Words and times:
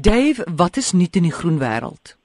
Dave, 0.00 0.46
wat 0.56 0.76
is 0.76 0.92
nuut 0.92 1.16
in 1.16 1.22
die 1.22 1.32
groen 1.32 1.58
wêreld? 1.58 2.16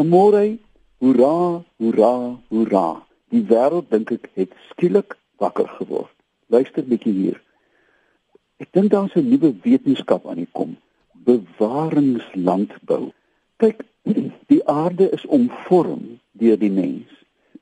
Amore, 0.00 0.56
hoera, 0.96 1.60
hoera, 1.76 2.38
hoera. 2.48 2.86
Die 3.28 3.42
wêreld 3.50 3.90
dink 3.92 4.14
ek 4.14 4.30
het 4.40 4.54
skielik 4.70 5.18
wakker 5.42 5.68
geword. 5.74 6.14
Luister 6.48 6.86
bietjie 6.88 7.12
hier. 7.12 7.36
Ek 8.64 8.72
dink 8.72 8.94
daar's 8.96 9.12
'n 9.12 9.28
nuwe 9.28 9.52
wetenskap 9.60 10.24
aan 10.24 10.40
die 10.40 10.48
kom. 10.56 10.78
Bewaringslandbou. 11.28 13.12
Kyk, 13.60 13.84
die 14.52 14.64
aarde 14.64 15.12
is 15.12 15.28
omvorm 15.28 16.16
deur 16.32 16.56
die 16.56 16.72
mens. 16.72 17.12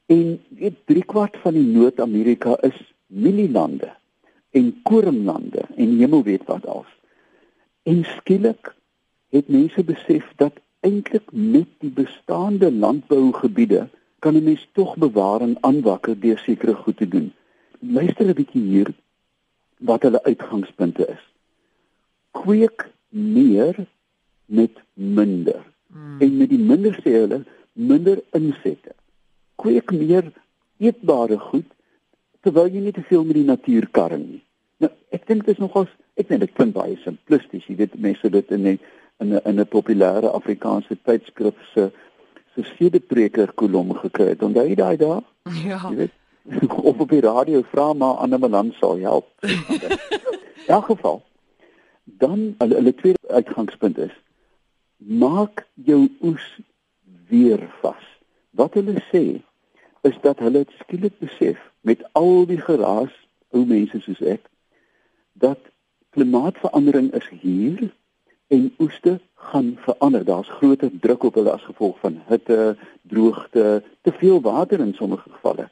En 0.07 0.39
weet 0.63 0.79
3 0.87 1.03
kwart 1.03 1.37
van 1.43 1.59
die 1.59 1.67
Noord-Amerika 1.67 2.55
is 2.63 2.79
mielielande 3.07 3.97
en 4.51 4.75
koringlande 4.83 5.67
en 5.75 5.99
hemel 5.99 6.23
weet 6.23 6.47
wat 6.47 6.67
als. 6.67 6.99
En 7.83 8.05
skielik 8.05 8.79
het 9.31 9.49
mense 9.49 9.85
besef 9.85 10.27
dat 10.37 10.53
eintlik 10.81 11.33
met 11.33 11.69
die 11.79 11.91
bestaande 11.91 12.73
landbougebiede 12.73 13.89
kan 14.19 14.35
'n 14.37 14.45
mens 14.45 14.69
tog 14.73 14.97
bewaar 14.97 15.41
en 15.41 15.57
aanwakker 15.61 16.21
deur 16.21 16.39
sekere 16.39 16.75
goed 16.75 16.97
te 16.97 17.09
doen. 17.09 17.33
Luister 17.79 18.27
'n 18.27 18.35
bietjie 18.35 18.63
hier 18.63 18.93
wat 19.79 20.03
hulle 20.03 20.23
uitgangspunte 20.23 21.07
is. 21.07 21.25
Kweek 22.31 22.91
meer 23.09 23.87
met 24.45 24.71
minder. 24.95 25.63
Hmm. 25.87 26.21
En 26.21 26.37
met 26.37 26.49
die 26.49 26.59
minder 26.59 26.95
sê 26.95 27.11
hulle 27.11 27.45
minder 27.73 28.23
insette. 28.31 28.95
Kweek 29.55 29.91
meer 29.91 30.33
eetbare 30.77 31.39
goed 31.39 31.67
terwyl 32.41 32.69
jy 32.73 32.81
nie 32.81 32.93
te 32.93 33.03
veel 33.03 33.25
met 33.25 33.35
die 33.35 33.45
natuur 33.45 33.89
karring 33.91 34.27
nie. 34.29 34.43
Nou, 34.77 34.93
ek 35.09 35.27
dink 35.27 35.45
dit 35.45 35.55
is 35.55 35.61
nogals 35.61 35.91
ek 36.21 36.29
dink 36.29 36.41
dit 36.41 36.53
klink 36.53 36.75
baie 36.75 36.97
simplisties. 37.05 37.67
Jy 37.69 37.77
weet 37.77 38.01
mense 38.01 38.31
dit 38.31 38.51
in 38.51 38.67
'n 38.67 38.79
in 39.21 39.35
'n 39.35 39.41
in 39.45 39.61
'n 39.61 39.69
populêre 39.69 40.29
Afrikaanse 40.33 40.97
tydskrif 41.03 41.55
se 41.75 41.91
se 42.55 42.63
sedepreker 42.77 43.53
kolom 43.53 43.95
gekry 43.95 44.29
het. 44.29 44.43
Onthou 44.43 44.67
jy 44.67 44.75
daai 44.75 44.97
daai? 44.97 45.23
Ja. 45.65 45.81
Jy 45.91 45.97
weet 45.97 46.17
of 46.91 47.01
op 47.01 47.09
die 47.09 47.21
radio 47.21 47.63
vra 47.73 47.93
maar 47.93 48.15
ander 48.15 48.39
man 48.39 48.73
sal 48.79 48.99
help. 48.99 49.27
In 50.67 50.77
elk 50.77 50.85
geval 50.85 51.23
dan 52.05 52.55
hulle, 52.59 52.75
hulle 52.75 52.95
tweede 52.95 53.29
uitgangspunt 53.29 53.99
is 53.99 54.17
maak 54.97 55.67
jou 55.75 56.09
oes 56.21 56.59
weer 57.29 57.69
vas. 57.81 58.05
Wat 58.51 58.75
hulle 58.75 58.99
sê 59.13 59.41
is 60.01 60.17
dat 60.21 60.39
hulle 60.39 60.65
skielik 60.79 61.19
besef 61.19 61.59
met 61.81 62.03
al 62.13 62.47
die 62.47 62.61
geraas 62.61 63.13
ou 63.51 63.65
mense 63.65 64.01
soos 64.01 64.21
ek 64.21 64.49
dat 65.33 65.59
klimaatsverandering 66.11 67.13
is 67.15 67.29
hier 67.41 67.91
en 68.51 68.75
oeste 68.79 69.21
gaan 69.35 69.77
verander. 69.79 70.25
Daar's 70.25 70.49
groter 70.49 70.91
druk 71.01 71.23
op 71.23 71.35
hulle 71.35 71.53
as 71.53 71.65
gevolg 71.65 71.99
van 71.99 72.21
hitte, 72.27 72.77
droogte, 73.03 73.83
te 74.01 74.13
veel 74.13 74.41
water 74.41 74.81
in 74.81 74.95
sommige 74.95 75.31
gevalle. 75.31 75.69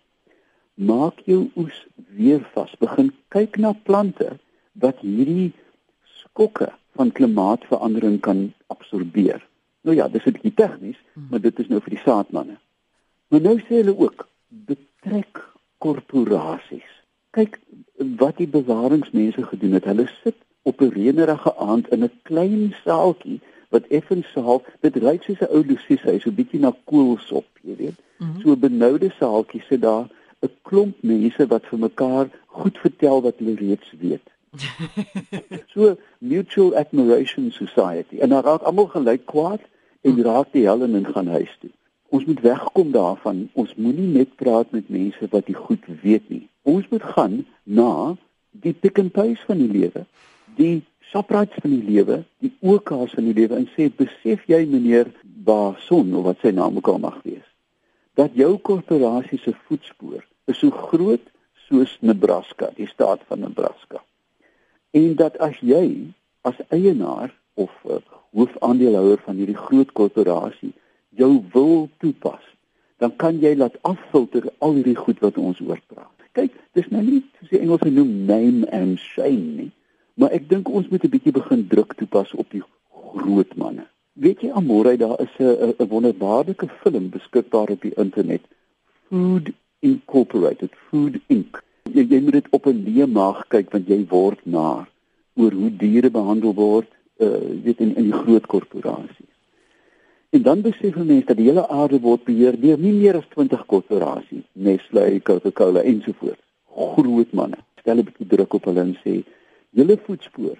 Maak 0.75 1.20
jou 1.25 1.51
oes 1.57 1.87
weer 2.15 2.45
vas. 2.53 2.75
Begin 2.79 3.11
kyk 3.35 3.59
na 3.59 3.75
plante 3.83 4.37
wat 4.73 5.03
hierdie 5.03 5.53
skokke 6.23 6.70
van 6.98 7.12
klimaatsverandering 7.12 8.20
kan 8.20 8.48
absorbeer. 8.67 9.42
Nou 9.83 9.97
ja, 9.97 10.09
dis 10.09 10.27
'n 10.27 10.33
bietjie 10.33 10.55
tegnies, 10.55 11.01
maar 11.31 11.41
dit 11.41 11.59
is 11.59 11.69
nou 11.69 11.81
vir 11.81 11.95
die 11.97 12.05
saadmanne. 12.05 12.57
Maar 13.29 13.41
nou 13.41 13.59
sê 13.59 13.83
hulle 13.83 13.98
ook 13.98 14.29
betrek 14.48 15.42
korporasies. 15.79 16.91
Kyk 17.31 17.59
wat 18.23 18.37
die 18.37 18.48
bewaringsmense 18.48 19.42
gedoen 19.42 19.73
het. 19.73 19.85
Hulle 19.85 20.09
sit 20.23 20.37
op 20.69 20.80
'n 20.80 20.94
reënerige 20.98 21.52
aand 21.56 21.88
in 21.94 22.02
'n 22.05 22.19
klein 22.22 22.74
saaltjie 22.84 23.41
wat 23.69 23.86
effens 23.98 24.28
saal, 24.33 24.62
dit 24.80 24.94
lyk 25.08 25.22
soos 25.22 25.41
'n 25.41 25.52
ou 25.56 25.62
lusies 25.70 26.02
huis, 26.08 26.22
so 26.22 26.30
bietjie 26.30 26.61
na 26.61 26.72
koolsop, 26.84 27.48
jy 27.62 27.77
weet. 27.77 27.98
Mm 28.19 28.27
-hmm. 28.27 28.41
So 28.41 28.48
'n 28.52 28.64
benoude 28.66 29.11
saaltjie 29.19 29.62
sit 29.69 29.83
daar 29.83 30.06
'n 30.41 30.50
klomp 30.62 30.96
mense 31.00 31.46
wat 31.46 31.64
vir 31.70 31.78
mekaar 31.78 32.27
goed 32.46 32.78
vertel 32.78 33.23
wat 33.23 33.39
hulle 33.39 33.55
reeds 33.55 33.95
weet. 33.98 34.27
so 35.74 35.96
mutual 36.18 36.77
admiration 36.77 37.51
society. 37.51 38.17
En 38.18 38.28
dan 38.28 38.42
raak 38.42 38.62
almal 38.62 38.86
gelyk 38.86 39.27
kwaad 39.27 39.61
en 40.01 40.14
mm. 40.14 40.23
raak 40.23 40.48
die 40.52 40.64
hel 40.64 40.83
en 40.83 41.07
gaan 41.14 41.27
huis 41.27 41.57
toe. 41.61 41.70
Ons 42.08 42.24
moet 42.24 42.40
wegkom 42.40 42.90
daarvan. 42.90 43.48
Ons 43.52 43.74
moenie 43.74 44.07
net 44.07 44.36
praat 44.36 44.70
met 44.70 44.89
mense 44.89 45.27
wat 45.30 45.46
die 45.46 45.55
goed 45.55 45.84
weet 46.02 46.28
nie. 46.28 46.48
Ons 46.62 46.89
moet 46.89 47.02
gaan 47.02 47.46
na 47.62 48.17
die 48.51 48.73
pick 48.73 48.98
and 48.98 49.12
paste 49.12 49.45
van 49.46 49.58
die 49.58 49.73
lewe 49.78 50.07
die 50.58 50.83
Shoprite 51.08 51.61
van 51.63 51.73
die 51.73 51.85
lewe, 51.86 52.23
die 52.45 52.52
OK's 52.61 53.14
van 53.17 53.29
die 53.30 53.36
lewe 53.36 53.57
en 53.57 53.69
sê 53.73 53.89
besef 53.89 54.45
jy 54.51 54.61
meneer 54.69 55.08
Bason 55.24 56.11
of 56.19 56.27
wat 56.27 56.42
sy 56.45 56.52
naam 56.52 56.77
ook 56.77 56.91
al 56.92 57.01
mag 57.01 57.17
wees, 57.24 57.46
dat 58.19 58.35
jou 58.36 58.57
korporasie 58.61 59.39
se 59.41 59.55
voetspoor 59.69 60.20
is 60.51 60.61
so 60.61 60.74
groot 60.91 61.24
soos 61.69 61.95
Nebraska, 62.05 62.73
die 62.77 62.89
staat 62.91 63.23
van 63.29 63.45
Nebraska. 63.45 64.02
En 64.96 65.14
dat 65.17 65.39
as 65.45 65.57
jy 65.64 66.11
as 66.48 66.61
eienaar 66.75 67.33
of 67.57 67.73
uh, 67.89 68.01
hoofaandeelhouer 68.36 69.20
van 69.25 69.40
hierdie 69.40 69.57
groot 69.57 69.92
korporasie 69.96 70.75
jou 71.17 71.30
wil 71.55 71.89
toepas, 72.02 72.45
dan 72.98 73.14
kan 73.17 73.39
jy 73.40 73.55
laat 73.57 73.77
affilter 73.89 74.48
al 74.64 74.79
hierdie 74.79 74.98
goed 74.98 75.20
wat 75.25 75.39
ons 75.40 75.61
oor 75.64 75.80
praat. 75.89 76.13
Kyk, 76.36 76.55
dis 76.77 76.89
nou 76.92 77.02
nie 77.02 77.23
soos 77.39 77.52
die 77.52 77.61
Engelse 77.63 77.90
noem 77.92 78.13
name 78.29 78.69
and 78.75 79.01
shame 79.01 79.57
nie. 79.57 79.70
Maar 80.18 80.34
ek 80.34 80.48
dink 80.51 80.68
ons 80.68 80.89
moet 80.90 81.05
'n 81.05 81.14
bietjie 81.14 81.33
begin 81.33 81.67
druk 81.68 81.95
toepas 81.95 82.34
op 82.34 82.51
die 82.51 82.62
groot 83.14 83.55
manne. 83.56 83.86
Weet 84.12 84.40
jy 84.40 84.51
Amore, 84.51 84.96
daar 84.96 85.20
is 85.20 85.34
'n 85.39 85.74
'n 85.79 85.89
wonderbaarlike 85.89 86.68
film 86.83 87.08
beskikbaar 87.11 87.70
op 87.70 87.83
die 87.83 87.95
internet. 87.95 88.42
Food 89.08 89.51
Incorporated, 89.78 90.73
Food 90.89 91.14
Inc. 91.27 91.62
Jy, 91.92 92.02
jy 92.08 92.20
moet 92.20 92.33
dit 92.33 92.46
op 92.51 92.67
'n 92.67 92.83
leë 92.86 93.07
maag 93.07 93.46
kyk 93.48 93.70
want 93.70 93.89
jy 93.89 94.07
word 94.08 94.40
na 94.42 94.89
oor 95.34 95.52
hoe 95.52 95.77
diere 95.77 96.11
behandel 96.11 96.55
word, 96.55 96.90
uh 97.17 97.62
weet 97.62 97.78
in 97.80 97.96
in 97.96 98.11
die 98.11 98.18
groot 98.23 98.46
korporasies. 98.46 99.33
En 100.30 100.42
dan 100.42 100.61
besef 100.61 100.96
mense 100.96 101.27
dat 101.27 101.36
die 101.36 101.46
hele 101.46 101.68
aarde 101.68 102.01
word 102.01 102.24
beheer 102.24 102.61
deur 102.61 102.78
nie 102.78 102.92
meer 102.92 103.17
as 103.17 103.28
20 103.28 103.67
korporasies, 103.67 104.45
Nestlé, 104.52 105.23
Coca-Cola 105.23 105.80
ensovoorts. 105.80 106.42
Groot 106.74 107.33
manne. 107.33 107.58
Stel 107.80 107.96
'n 107.96 108.05
bietjie 108.05 108.27
druk 108.27 108.52
op 108.55 108.64
hulle 108.64 108.80
en 108.80 108.96
sê 109.05 109.24
julle 109.70 109.98
voetspoor 110.05 110.58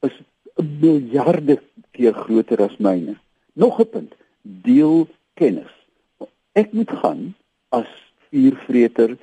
is 0.00 0.16
'n 0.56 0.78
miljarde 0.80 1.60
keer 1.90 2.14
groter 2.14 2.62
as 2.62 2.76
myne. 2.76 3.14
Nog 3.52 3.80
'n 3.80 3.88
punt, 3.88 4.14
deel 4.42 5.08
kennis. 5.34 5.72
Ek 6.52 6.72
moet 6.72 6.90
gaan 6.90 7.34
as 7.68 7.90
vuurvreter, 8.28 9.10
'n 9.10 9.18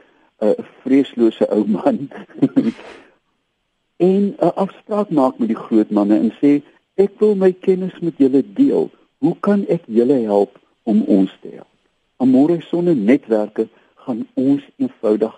uh, 0.46 0.66
vreeslose 0.82 1.48
ou 1.50 1.66
man 1.68 2.10
en 4.10 4.24
'n 4.40 4.56
afspraak 4.56 5.10
maak 5.10 5.38
met 5.38 5.48
die 5.48 5.64
groot 5.66 5.90
manne 5.90 6.18
en 6.18 6.32
sê 6.42 6.62
ek 6.96 7.20
wil 7.20 7.36
my 7.36 7.52
kennis 7.54 8.00
met 8.00 8.18
julle 8.18 8.44
deel. 8.54 8.90
Hoe 9.18 9.36
kan 9.40 9.66
ek 9.68 9.84
julle 9.86 10.20
help 10.26 10.60
om 10.84 11.04
ons 11.04 11.38
te 11.42 11.50
help? 11.54 11.76
Amore 12.18 12.62
sonne 12.62 12.94
netwerke 12.96 13.68
gaan 13.96 14.28
ons 14.34 14.64
eenvoudig 14.78 15.36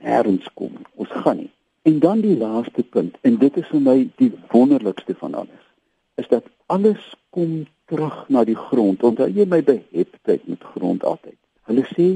nêrens 0.00 0.48
kom. 0.54 0.72
Ons 0.94 1.12
gaan 1.22 1.36
nie. 1.36 1.52
En 1.82 1.98
dan 1.98 2.20
die 2.20 2.36
laaste 2.36 2.82
punt 2.82 3.16
en 3.20 3.38
dit 3.40 3.56
is 3.56 3.68
vir 3.72 3.80
my 3.80 3.98
die 4.20 4.32
wonderlikste 4.52 5.14
van 5.14 5.34
alles 5.34 5.66
is 6.20 6.28
dat 6.28 6.44
alles 6.66 7.00
kom 7.30 7.66
terug 7.84 8.28
na 8.28 8.44
die 8.44 8.58
grond. 8.58 9.02
Onthou 9.02 9.28
jy 9.32 9.46
my 9.48 9.62
beheptheid 9.64 10.46
met 10.48 10.64
grond 10.74 11.04
altyd. 11.04 11.38
Hulle 11.70 11.84
sê 11.94 12.08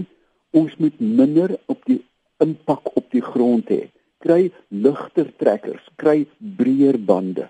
ons 0.54 0.76
moet 0.82 1.00
minder 1.00 1.56
op 1.72 1.80
die 1.88 2.00
impak 2.44 2.92
op 2.98 3.06
die 3.14 3.24
grond 3.24 3.70
hê. 3.72 3.88
Kry 4.24 4.50
ligter 4.68 5.30
trekkers, 5.40 5.84
kry 6.00 6.24
breër 6.38 6.98
bande. 7.10 7.48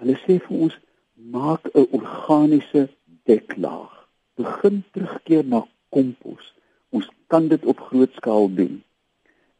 Hulle 0.00 0.16
sê 0.24 0.38
vir 0.46 0.66
ons 0.68 0.76
maak 1.14 1.70
'n 1.74 1.86
organiese 1.98 2.88
deklaag. 3.30 3.92
Begin 4.36 4.82
terugkeer 4.92 5.44
na 5.44 5.64
kompos. 5.90 6.52
Ons 6.90 7.08
kan 7.26 7.48
dit 7.48 7.64
op 7.64 7.78
groot 7.78 8.12
skaal 8.14 8.48
doen. 8.54 8.82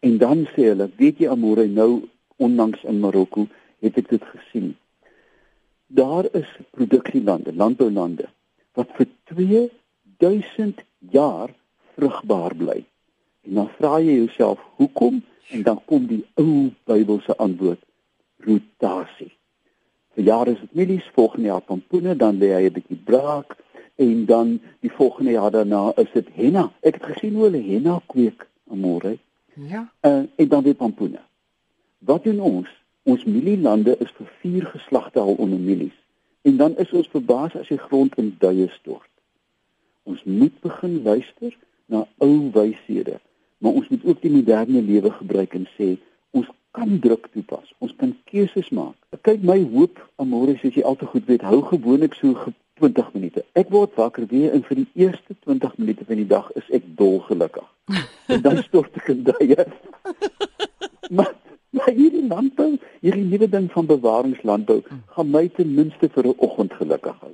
En 0.04 0.18
dan 0.18 0.44
sê 0.52 0.68
hulle, 0.68 0.90
weet 1.00 1.22
jy 1.22 1.28
Amore, 1.32 1.64
nou 1.66 2.04
onlangs 2.36 2.82
in 2.84 2.98
Marokko 3.00 3.46
het 3.84 3.96
ek 4.00 4.10
dit 4.10 4.24
gesien. 4.34 4.74
Daar 5.86 6.28
is 6.36 6.50
produksielande, 6.76 7.54
landboulande 7.56 8.28
wat 8.76 8.90
vir 8.98 9.08
2000 9.32 10.82
jaar 11.14 11.54
vrugbaar 11.94 12.56
bly. 12.58 12.82
En 13.48 13.60
dan 13.60 13.72
vra 13.78 13.96
jy 14.02 14.18
jouself, 14.18 14.60
hoekom? 14.76 15.22
En 15.56 15.62
dan 15.62 15.80
kom 15.88 16.06
die 16.10 16.22
ou 16.40 16.70
Bybelse 16.88 17.36
antwoord: 17.36 17.80
rotasie. 18.44 19.32
Vir 20.16 20.24
jare 20.24 20.54
is 20.54 20.62
dit 20.66 20.80
mielies, 20.80 21.12
volgende 21.16 21.48
jaar 21.48 21.64
pompoene, 21.64 22.16
dan 22.16 22.40
lê 22.40 22.52
hy 22.52 22.64
'n 22.68 22.76
bietjie 22.76 23.00
braak 23.04 23.56
en 23.96 24.24
dan 24.26 24.60
die 24.80 24.92
volgende 24.92 25.30
jaar 25.30 25.50
daarna 25.50 25.92
is 25.96 26.12
dit 26.12 26.28
henna. 26.34 26.72
Ek 26.80 27.00
het 27.00 27.12
gesien 27.14 27.34
hoe 27.34 27.48
hulle 27.48 27.62
henna 27.62 28.00
kweek, 28.06 28.48
Amore. 28.70 29.18
Ja. 29.54 29.92
Uh, 30.00 30.22
en 30.36 30.48
dan 30.48 30.62
weer 30.62 30.74
pampoene. 30.74 31.20
Wat 31.98 32.24
doen 32.24 32.40
ons? 32.40 32.68
Ons 33.02 33.24
mielielande 33.24 33.96
is 33.98 34.10
vir 34.16 34.30
vier 34.40 34.66
geslagte 34.66 35.20
al 35.20 35.34
onder 35.34 35.58
mielies. 35.58 35.96
En 36.42 36.56
dan 36.56 36.76
is 36.76 36.90
ons 36.90 37.08
verbaas 37.08 37.56
as 37.56 37.68
die 37.68 37.78
grond 37.78 38.16
in 38.20 38.34
duie 38.38 38.68
stort. 38.70 39.10
Ons 40.02 40.24
moet 40.24 40.60
begin 40.60 41.02
luister 41.02 41.56
na 41.86 42.06
ou 42.16 42.50
wyshede, 42.52 43.20
maar 43.58 43.72
ons 43.72 43.88
moet 43.88 44.04
ook 44.04 44.20
die 44.20 44.32
moderne 44.32 44.82
lewe 44.82 45.10
gebruik 45.10 45.54
en 45.54 45.64
sê 45.76 45.94
ons 46.30 46.48
kan 46.76 46.98
druk 47.00 47.28
toepas. 47.32 47.72
Ons 47.78 47.94
kan 47.96 48.12
keuses 48.28 48.68
maak. 48.68 48.96
Kyk 49.24 49.44
my 49.46 49.60
hoop, 49.72 50.00
Amore, 50.20 50.56
soos 50.60 50.76
jy 50.76 50.84
altyd 50.84 51.12
goed 51.12 51.28
weet, 51.30 51.46
hou 51.48 51.62
gewoonlik 51.70 52.16
so 52.18 52.34
20 52.80 53.12
minute. 53.14 53.44
Ek 53.52 53.70
word 53.70 53.94
wakker 53.94 54.26
weer 54.30 54.52
en 54.52 54.64
vir 54.66 54.82
die 54.82 54.88
eerste 55.06 55.36
20 55.46 55.76
minute 55.78 56.04
van 56.04 56.16
die 56.16 56.26
dag 56.26 56.50
is 56.58 56.68
ek 56.74 56.86
dolgelukkig. 56.98 57.66
en 58.32 58.42
dan 58.42 58.62
stort 58.66 58.96
ek 59.00 59.08
in 59.14 59.24
duie. 59.30 59.66
maar 61.16 61.34
maar 61.74 61.90
hierdie 61.90 62.22
landbou, 62.30 62.76
hierdie 63.02 63.24
nuwe 63.26 63.48
ding 63.50 63.64
van 63.72 63.86
bewaringslandbou 63.86 64.76
gaan 65.16 65.30
my 65.30 65.48
ten 65.56 65.74
minste 65.74 66.08
vir 66.08 66.28
'n 66.30 66.36
oggend 66.38 66.72
gelukkig 66.72 67.16
hou. 67.20 67.32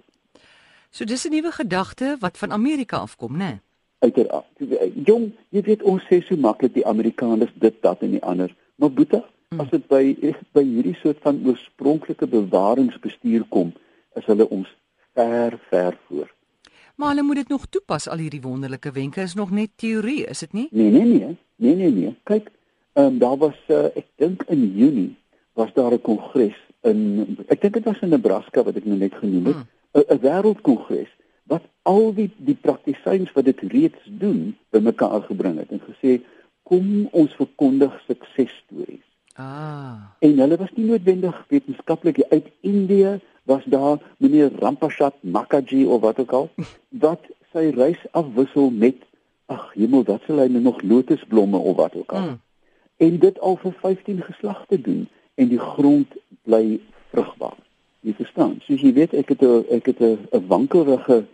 So 0.91 1.05
dis 1.05 1.27
'n 1.27 1.33
nuwe 1.33 1.53
gedagte 1.53 2.17
wat 2.21 2.39
van 2.39 2.53
Amerika 2.53 2.97
afkom, 2.97 3.37
né? 3.37 3.39
Nee? 3.39 3.61
Uiteraard. 3.99 4.47
Jong, 5.05 5.33
jy 5.49 5.63
weet 5.63 5.83
ons 5.83 6.03
sê 6.09 6.23
so 6.25 6.37
maklik 6.37 6.73
die 6.75 6.87
Amerikaners 6.87 7.53
dit 7.55 7.75
dat 7.83 8.01
en 8.01 8.11
die 8.11 8.23
ander, 8.25 8.55
maar 8.77 8.91
boeta, 8.91 9.21
mm. 9.51 9.61
as 9.61 9.69
dit 9.69 9.87
by 9.89 10.35
by 10.57 10.65
hierdie 10.65 10.97
soort 11.03 11.21
van 11.21 11.43
oorspronklike 11.45 12.27
bewaringsbestuur 12.27 13.45
kom, 13.49 13.75
is 14.17 14.25
hulle 14.25 14.49
ons 14.49 14.69
ver 15.15 15.59
ver 15.69 15.99
voor. 16.07 16.35
Maar 16.95 17.09
hulle 17.09 17.23
moet 17.23 17.37
dit 17.37 17.49
nog 17.49 17.67
toepas 17.67 18.09
al 18.09 18.19
hierdie 18.19 18.41
wonderlike 18.41 18.93
wenke 18.93 19.21
is 19.21 19.35
nog 19.35 19.51
net 19.51 19.71
teorie, 19.77 20.27
is 20.27 20.39
dit 20.39 20.53
nie? 20.53 20.69
Nee, 20.71 20.91
nee, 20.91 21.05
nee. 21.05 21.37
Nee, 21.57 21.75
nee, 21.77 21.91
nee. 21.91 22.17
Kyk, 22.23 22.51
ehm 22.93 23.07
um, 23.07 23.19
daar 23.19 23.37
was 23.37 23.57
uh, 23.69 23.85
ek 23.85 24.07
dink 24.17 24.43
in 24.49 24.73
Junie 24.77 25.17
was 25.53 25.73
daar 25.73 25.93
'n 25.93 26.01
kongres 26.01 26.59
in 26.81 27.37
ek 27.49 27.61
dink 27.61 27.75
dit 27.75 27.85
was 27.85 28.01
in 28.01 28.09
Nebraska 28.09 28.63
wat 28.63 28.77
ek 28.77 28.85
nou 28.85 28.99
net 28.99 29.15
genoem 29.15 29.47
het, 29.47 29.57
'n 29.57 30.05
hmm. 30.09 30.21
wêreldkongres 30.21 31.13
wat 31.51 31.63
al 31.83 32.15
die 32.15 32.31
die 32.37 32.59
praktisyns 32.61 33.33
wat 33.33 33.45
dit 33.45 33.61
reeds 33.61 34.03
doen 34.05 34.57
bymekaar 34.71 35.23
gebring 35.23 35.59
het 35.59 35.71
en 35.71 35.83
gesê 35.85 36.21
kom 36.63 37.09
ons 37.11 37.33
verkondig 37.35 37.95
suksesstories. 38.07 39.07
Ah. 39.35 40.15
En 40.19 40.39
hulle 40.39 40.57
was 40.57 40.71
nie 40.77 40.87
noodwendig 40.87 41.45
wetenskaplik 41.49 42.23
uit 42.31 42.47
Indië 42.61 43.19
was 43.51 43.65
daar 43.65 43.99
meneer 44.17 44.51
Rampashat 44.59 45.15
Makaji 45.21 45.87
of 45.87 46.01
wat 46.01 46.19
ook 46.23 46.33
al 46.33 46.51
wat 47.05 47.23
sy 47.53 47.71
reis 47.75 48.03
afwissel 48.11 48.71
met 48.71 49.03
ag 49.51 49.73
hemel 49.75 50.05
wat 50.07 50.23
sal 50.27 50.39
hy 50.43 50.47
nou 50.55 50.63
nog 50.63 50.83
lotusblomme 50.87 51.59
of 51.59 51.77
wat 51.77 51.97
ook 51.99 52.13
al. 52.15 52.29
Mm. 52.29 52.39
En 53.07 53.19
dit 53.25 53.41
al 53.41 53.57
vir 53.63 53.75
15 53.81 54.23
geslagte 54.23 54.79
doen 54.81 55.09
en 55.35 55.51
die 55.51 55.59
grond 55.59 56.15
bly 56.47 56.79
vrugbaar. 57.11 57.59
Jy 58.07 58.15
verstaan? 58.21 58.59
Soos 58.67 58.85
jy 58.87 58.93
weet, 58.97 59.17
ek 59.19 59.35
het 59.35 59.43
'n 59.43 59.65
ek 59.79 59.91
het 59.93 60.01
'n 60.01 60.47
wankelrige 60.53 61.25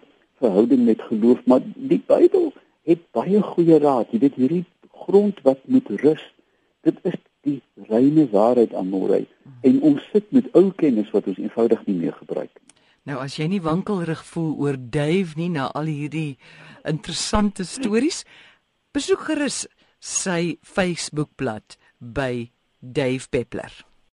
verhouding 0.40 0.84
met 0.84 1.02
geloof, 1.10 1.44
maar 1.44 1.60
die 1.74 2.02
Bybel 2.06 2.52
het 2.84 3.02
baie 3.12 3.42
goeie 3.42 3.78
raad. 3.78 4.10
Jy 4.10 4.18
weet 4.18 4.40
hierdie 4.40 4.64
grond 4.92 5.36
wat 5.42 5.58
moet 5.64 5.88
rus. 5.88 6.24
Dit 6.80 6.96
is 7.02 7.20
die 7.46 7.60
reine 7.88 8.26
waarheid 8.32 8.74
aan 8.74 8.90
môre 8.90 9.22
en 9.66 9.80
ons 9.86 10.02
sit 10.12 10.26
met 10.34 10.48
ou 10.58 10.70
kennis 10.82 11.10
wat 11.14 11.28
ons 11.30 11.38
eenvoudig 11.38 11.86
nie 11.86 11.98
meer 12.02 12.16
gebruik 12.18 12.50
nie. 12.50 12.74
Nou 13.06 13.20
as 13.22 13.38
jy 13.38 13.46
nie 13.46 13.62
wankelrig 13.62 14.24
voel 14.26 14.54
oor 14.66 14.78
Dave 14.78 15.38
nie 15.38 15.52
na 15.54 15.68
al 15.78 15.86
hierdie 15.86 16.38
interessante 16.86 17.66
stories, 17.66 18.24
besoek 18.94 19.28
gerus 19.30 19.64
sy 20.02 20.56
Facebookblad 20.66 21.78
by 22.00 22.48
Dave 22.82 23.30
Peppler. 23.30 23.85